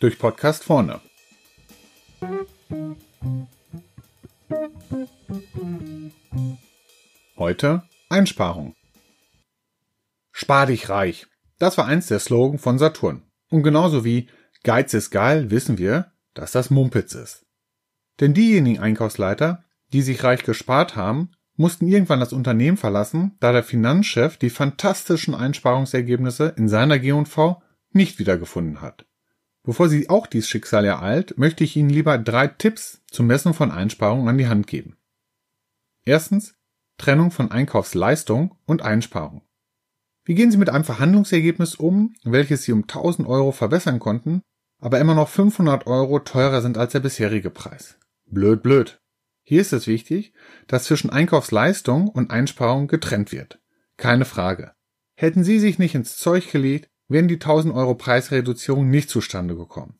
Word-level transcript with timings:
Durch 0.00 0.18
Podcast 0.18 0.64
vorne. 0.64 1.00
Heute 7.36 7.82
Einsparung. 8.08 8.74
Spar 10.32 10.66
dich 10.66 10.88
reich. 10.88 11.26
Das 11.58 11.78
war 11.78 11.86
eins 11.86 12.08
der 12.08 12.18
Slogan 12.18 12.58
von 12.58 12.78
Saturn. 12.78 13.22
Und 13.50 13.62
genauso 13.62 14.04
wie 14.04 14.28
Geiz 14.62 14.94
ist 14.94 15.10
geil, 15.10 15.50
wissen 15.50 15.78
wir, 15.78 16.12
dass 16.34 16.52
das 16.52 16.70
Mumpitz 16.70 17.14
ist. 17.14 17.46
Denn 18.20 18.34
diejenigen 18.34 18.80
Einkaufsleiter, 18.80 19.64
die 19.92 20.02
sich 20.02 20.24
reich 20.24 20.42
gespart 20.42 20.96
haben, 20.96 21.32
mussten 21.56 21.86
irgendwann 21.86 22.20
das 22.20 22.32
Unternehmen 22.32 22.76
verlassen, 22.76 23.36
da 23.40 23.52
der 23.52 23.62
Finanzchef 23.62 24.36
die 24.36 24.50
fantastischen 24.50 25.34
Einsparungsergebnisse 25.34 26.54
in 26.56 26.68
seiner 26.68 26.98
G&V 26.98 27.62
nicht 27.92 28.18
wiedergefunden 28.18 28.80
hat. 28.80 29.06
Bevor 29.62 29.88
Sie 29.88 30.10
auch 30.10 30.26
dies 30.26 30.48
Schicksal 30.48 30.84
ereilt, 30.84 31.38
möchte 31.38 31.64
ich 31.64 31.76
Ihnen 31.76 31.88
lieber 31.88 32.18
drei 32.18 32.48
Tipps 32.48 33.02
zum 33.10 33.26
Messen 33.26 33.54
von 33.54 33.70
Einsparungen 33.70 34.28
an 34.28 34.38
die 34.38 34.48
Hand 34.48 34.66
geben. 34.66 34.96
Erstens 36.04 36.54
Trennung 36.98 37.30
von 37.30 37.50
Einkaufsleistung 37.50 38.56
und 38.66 38.82
Einsparung. 38.82 39.42
Wie 40.24 40.34
gehen 40.34 40.50
Sie 40.50 40.58
mit 40.58 40.70
einem 40.70 40.84
Verhandlungsergebnis 40.84 41.74
um, 41.74 42.14
welches 42.24 42.64
Sie 42.64 42.72
um 42.72 42.82
1000 42.82 43.26
Euro 43.26 43.52
verbessern 43.52 43.98
konnten, 43.98 44.42
aber 44.80 45.00
immer 45.00 45.14
noch 45.14 45.28
500 45.28 45.86
Euro 45.86 46.18
teurer 46.20 46.62
sind 46.62 46.78
als 46.78 46.92
der 46.92 47.00
bisherige 47.00 47.50
Preis? 47.50 47.98
Blöd, 48.26 48.62
blöd. 48.62 49.00
Hier 49.46 49.60
ist 49.60 49.74
es 49.74 49.86
wichtig, 49.86 50.32
dass 50.66 50.84
zwischen 50.84 51.10
Einkaufsleistung 51.10 52.08
und 52.08 52.30
Einsparung 52.30 52.88
getrennt 52.88 53.30
wird. 53.30 53.60
Keine 53.98 54.24
Frage. 54.24 54.72
Hätten 55.16 55.44
Sie 55.44 55.60
sich 55.60 55.78
nicht 55.78 55.94
ins 55.94 56.16
Zeug 56.16 56.50
gelegt, 56.50 56.88
wären 57.08 57.28
die 57.28 57.34
1000 57.34 57.74
Euro 57.74 57.94
Preisreduzierung 57.94 58.88
nicht 58.88 59.10
zustande 59.10 59.54
gekommen. 59.54 59.96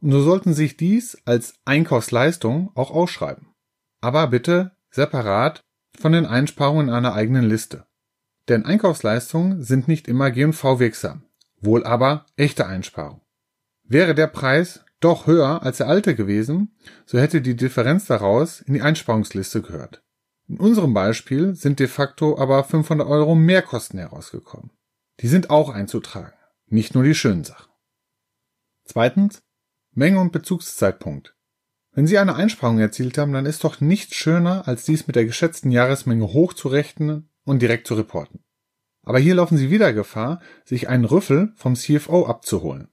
Und 0.00 0.10
so 0.10 0.20
sollten 0.20 0.52
sich 0.52 0.76
dies 0.76 1.16
als 1.24 1.54
Einkaufsleistung 1.64 2.70
auch 2.74 2.90
ausschreiben. 2.90 3.54
Aber 4.00 4.26
bitte 4.26 4.72
separat 4.90 5.64
von 5.98 6.12
den 6.12 6.26
Einsparungen 6.26 6.88
in 6.88 6.94
einer 6.94 7.14
eigenen 7.14 7.44
Liste. 7.44 7.86
Denn 8.48 8.64
Einkaufsleistungen 8.64 9.62
sind 9.62 9.88
nicht 9.88 10.08
immer 10.08 10.30
G&V 10.30 10.80
wirksam, 10.80 11.24
wohl 11.60 11.84
aber 11.84 12.26
echte 12.36 12.66
Einsparung. 12.66 13.20
Wäre 13.84 14.14
der 14.14 14.26
Preis 14.26 14.84
doch 15.00 15.26
höher 15.26 15.62
als 15.62 15.78
der 15.78 15.88
alte 15.88 16.14
gewesen, 16.14 16.76
so 17.06 17.18
hätte 17.18 17.40
die 17.40 17.56
Differenz 17.56 18.06
daraus 18.06 18.60
in 18.60 18.74
die 18.74 18.82
Einsparungsliste 18.82 19.62
gehört. 19.62 20.02
In 20.48 20.58
unserem 20.58 20.94
Beispiel 20.94 21.54
sind 21.54 21.78
de 21.78 21.88
facto 21.88 22.38
aber 22.38 22.64
500 22.64 23.06
Euro 23.06 23.34
mehr 23.34 23.62
Kosten 23.62 23.98
herausgekommen. 23.98 24.70
Die 25.20 25.28
sind 25.28 25.50
auch 25.50 25.68
einzutragen, 25.68 26.36
nicht 26.66 26.94
nur 26.94 27.04
die 27.04 27.14
schönen 27.14 27.44
Sachen. 27.44 27.70
Zweitens, 28.84 29.42
Menge 29.92 30.20
und 30.20 30.32
Bezugszeitpunkt. 30.32 31.34
Wenn 31.92 32.06
Sie 32.06 32.18
eine 32.18 32.36
Einsparung 32.36 32.78
erzielt 32.78 33.18
haben, 33.18 33.32
dann 33.32 33.46
ist 33.46 33.64
doch 33.64 33.80
nichts 33.80 34.14
schöner, 34.14 34.66
als 34.68 34.84
dies 34.84 35.06
mit 35.06 35.16
der 35.16 35.24
geschätzten 35.24 35.70
Jahresmenge 35.70 36.32
hochzurechnen 36.32 37.28
und 37.44 37.60
direkt 37.60 37.86
zu 37.86 37.94
reporten. 37.94 38.44
Aber 39.02 39.18
hier 39.18 39.34
laufen 39.34 39.58
Sie 39.58 39.70
wieder 39.70 39.92
Gefahr, 39.92 40.40
sich 40.64 40.88
einen 40.88 41.04
Rüffel 41.04 41.52
vom 41.56 41.74
CFO 41.74 42.26
abzuholen. 42.26 42.88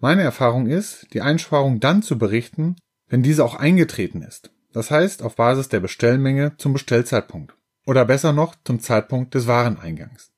Meine 0.00 0.22
Erfahrung 0.22 0.66
ist, 0.66 1.12
die 1.12 1.22
Einsparung 1.22 1.80
dann 1.80 2.02
zu 2.02 2.18
berichten, 2.18 2.76
wenn 3.08 3.22
diese 3.22 3.44
auch 3.44 3.56
eingetreten 3.56 4.22
ist. 4.22 4.50
Das 4.72 4.90
heißt, 4.90 5.22
auf 5.22 5.34
Basis 5.34 5.68
der 5.68 5.80
Bestellmenge 5.80 6.56
zum 6.56 6.72
Bestellzeitpunkt. 6.72 7.56
Oder 7.84 8.04
besser 8.04 8.32
noch, 8.32 8.54
zum 8.64 8.80
Zeitpunkt 8.80 9.34
des 9.34 9.46
Wareneingangs. 9.46 10.30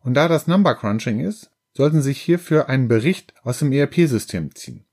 Und 0.00 0.14
da 0.14 0.28
das 0.28 0.46
Number 0.46 0.74
Crunching 0.74 1.20
ist, 1.20 1.50
sollten 1.74 2.02
Sie 2.02 2.10
sich 2.10 2.20
hierfür 2.20 2.68
einen 2.68 2.86
Bericht 2.86 3.34
aus 3.42 3.58
dem 3.58 3.72
ERP-System 3.72 4.54
ziehen. 4.54 4.84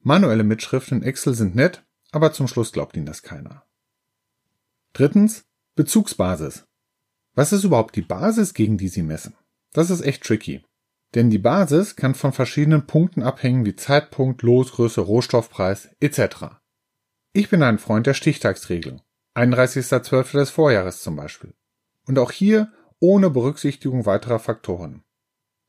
Manuelle 0.00 0.44
Mitschriften 0.44 1.02
in 1.02 1.04
Excel 1.04 1.34
sind 1.34 1.54
nett, 1.54 1.84
aber 2.12 2.32
zum 2.32 2.48
Schluss 2.48 2.72
glaubt 2.72 2.96
Ihnen 2.96 3.06
das 3.06 3.22
keiner. 3.22 3.64
Drittens, 4.94 5.44
Bezugsbasis. 5.76 6.64
Was 7.34 7.52
ist 7.52 7.64
überhaupt 7.64 7.94
die 7.96 8.02
Basis, 8.02 8.54
gegen 8.54 8.78
die 8.78 8.88
Sie 8.88 9.02
messen? 9.02 9.34
Das 9.72 9.90
ist 9.90 10.02
echt 10.02 10.24
tricky. 10.24 10.64
Denn 11.14 11.30
die 11.30 11.38
Basis 11.38 11.94
kann 11.94 12.14
von 12.14 12.32
verschiedenen 12.32 12.86
Punkten 12.86 13.22
abhängen 13.22 13.64
wie 13.64 13.76
Zeitpunkt, 13.76 14.42
Losgröße, 14.42 15.00
Rohstoffpreis 15.00 15.90
etc. 16.00 16.56
Ich 17.32 17.48
bin 17.48 17.62
ein 17.62 17.78
Freund 17.78 18.06
der 18.06 18.14
Stichtagsregelung. 18.14 19.00
31.12. 19.36 20.32
des 20.32 20.50
Vorjahres 20.50 21.02
zum 21.02 21.16
Beispiel. 21.16 21.54
Und 22.06 22.18
auch 22.18 22.32
hier 22.32 22.72
ohne 23.00 23.30
Berücksichtigung 23.30 24.06
weiterer 24.06 24.38
Faktoren. 24.38 25.02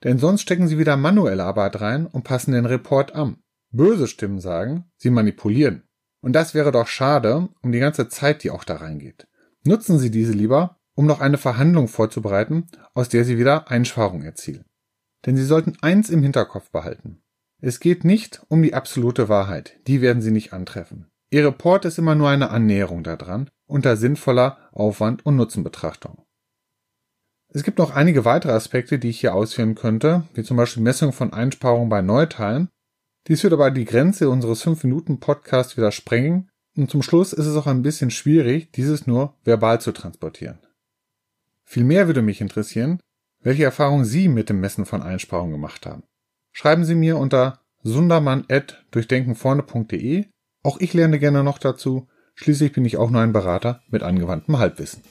Denn 0.04 0.20
sonst 0.20 0.42
stecken 0.42 0.68
Sie 0.68 0.78
wieder 0.78 0.98
manuelle 0.98 1.44
Arbeit 1.44 1.82
rein 1.82 2.06
und 2.06 2.24
passen 2.24 2.52
den 2.52 2.66
Report 2.66 3.16
an. 3.16 3.38
Böse 3.72 4.08
Stimmen 4.08 4.40
sagen, 4.40 4.86
Sie 4.98 5.10
manipulieren. 5.10 5.84
Und 6.22 6.34
das 6.34 6.54
wäre 6.54 6.72
doch 6.72 6.88
schade 6.88 7.50
um 7.62 7.72
die 7.72 7.80
ganze 7.80 8.10
Zeit, 8.10 8.44
die 8.44 8.52
auch 8.52 8.64
da 8.64 8.78
reingeht. 8.78 9.28
Nutzen 9.64 10.00
Sie 10.00 10.12
diese 10.12 10.34
lieber, 10.34 10.80
um 10.96 11.06
noch 11.06 11.22
eine 11.22 11.38
Verhandlung 11.38 11.88
vorzubereiten, 11.88 12.68
aus 12.94 13.10
der 13.10 13.26
Sie 13.26 13.38
wieder 13.38 13.70
Einsparung 13.70 14.24
erzielen. 14.24 14.66
Denn 15.26 15.36
Sie 15.38 15.46
sollten 15.46 15.78
eins 15.82 16.10
im 16.10 16.24
Hinterkopf 16.24 16.70
behalten. 16.70 17.22
Es 17.62 17.80
geht 17.80 18.04
nicht 18.04 18.42
um 18.48 18.62
die 18.62 18.74
absolute 18.74 19.30
Wahrheit, 19.30 19.80
die 19.88 20.02
werden 20.02 20.22
Sie 20.22 20.32
nicht 20.32 20.54
antreffen. 20.54 21.08
Ihr 21.32 21.46
Report 21.46 21.86
ist 21.86 21.98
immer 21.98 22.16
nur 22.16 22.30
eine 22.30 22.50
Annäherung 22.50 23.04
daran 23.04 23.50
unter 23.68 23.98
sinnvoller 23.98 24.58
Aufwand- 24.72 25.26
und 25.26 25.38
Nutzenbetrachtung. 25.38 26.24
Es 27.50 27.64
gibt 27.64 27.80
noch 27.80 27.96
einige 27.96 28.26
weitere 28.26 28.52
Aspekte, 28.52 29.00
die 29.00 29.10
ich 29.10 29.22
hier 29.22 29.34
ausführen 29.34 29.76
könnte, 29.76 30.26
wie 30.34 30.44
zum 30.44 30.58
Beispiel 30.58 30.84
Messung 30.84 31.14
von 31.14 31.34
Einsparungen 31.34 31.90
bei 31.90 32.02
Neuteilen. 32.02 32.70
Dies 33.28 33.44
wird 33.44 33.54
aber 33.54 33.72
die 33.72 33.86
Grenze 33.86 34.30
unseres 34.30 34.64
5-Minuten-Podcasts 34.66 35.78
wieder 35.78 35.92
sprengen 35.92 36.50
und 36.76 36.92
zum 36.92 37.02
Schluss 37.02 37.34
ist 37.34 37.46
es 37.46 37.56
auch 37.56 37.68
ein 37.68 37.82
bisschen 37.82 38.12
schwierig, 38.12 38.72
dieses 38.74 39.08
nur 39.08 39.36
verbal 39.44 39.80
zu 39.82 39.94
transportieren. 39.94 40.60
Vielmehr 41.64 42.08
würde 42.08 42.22
mich 42.22 42.42
interessieren, 42.42 43.00
welche 43.46 43.64
Erfahrungen 43.64 44.04
Sie 44.06 44.28
mit 44.28 44.50
dem 44.50 44.60
Messen 44.60 44.86
von 44.86 45.02
Einsparungen 45.04 45.54
gemacht 45.54 45.86
haben. 45.86 46.04
Schreiben 46.52 46.84
Sie 46.84 46.96
mir 46.96 47.18
unter 47.18 47.62
sundermann.durchdenkenvorne.de. 47.84 50.26
Auch 50.64 50.80
ich 50.80 50.94
lerne 50.94 51.20
gerne 51.20 51.44
noch 51.44 51.60
dazu. 51.60 52.08
Schließlich 52.34 52.74
bin 52.74 52.86
ich 52.86 52.98
auch 52.98 53.12
nur 53.12 53.22
ein 53.22 53.34
Berater 53.34 53.84
mit 53.88 54.02
angewandtem 54.04 54.58
Halbwissen. 54.58 55.04